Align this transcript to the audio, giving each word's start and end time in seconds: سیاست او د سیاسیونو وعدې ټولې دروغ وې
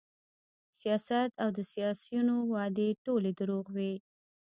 سیاست 0.79 1.31
او 1.43 1.49
د 1.57 1.59
سیاسیونو 1.73 2.35
وعدې 2.53 2.89
ټولې 3.05 3.31
دروغ 3.39 3.65
وې 3.75 3.93